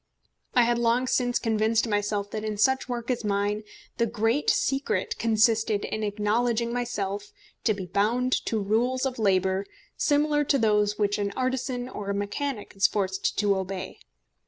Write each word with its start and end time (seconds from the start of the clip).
I 0.55 0.63
had 0.63 0.79
long 0.79 1.05
since 1.05 1.37
convinced 1.37 1.87
myself 1.87 2.31
that 2.31 2.43
in 2.43 2.57
such 2.57 2.89
work 2.89 3.11
as 3.11 3.23
mine 3.23 3.61
the 3.97 4.07
great 4.07 4.49
secret 4.49 5.15
consisted 5.19 5.85
in 5.85 6.01
acknowledging 6.01 6.73
myself 6.73 7.31
to 7.65 7.75
be 7.75 7.85
bound 7.85 8.31
to 8.47 8.57
rules 8.57 9.05
of 9.05 9.19
labour 9.19 9.63
similar 9.97 10.43
to 10.43 10.57
those 10.57 10.97
which 10.97 11.19
an 11.19 11.31
artisan 11.35 11.87
or 11.87 12.09
a 12.09 12.15
mechanic 12.15 12.73
is 12.75 12.87
forced 12.87 13.37
to 13.37 13.55
obey. 13.55 13.99